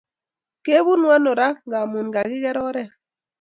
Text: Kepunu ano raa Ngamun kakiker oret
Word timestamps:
Kepunu 0.65 1.05
ano 1.15 1.31
raa 1.39 1.57
Ngamun 1.67 2.07
kakiker 2.15 2.57
oret 2.67 2.89